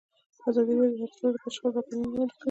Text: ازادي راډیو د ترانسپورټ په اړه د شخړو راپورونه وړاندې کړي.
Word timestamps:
ازادي 0.49 0.73
راډیو 0.79 1.05
د 1.09 1.11
ترانسپورټ 1.15 1.35
په 1.35 1.41
اړه 1.41 1.51
د 1.51 1.53
شخړو 1.55 1.75
راپورونه 1.77 2.07
وړاندې 2.09 2.27
کړي. 2.33 2.37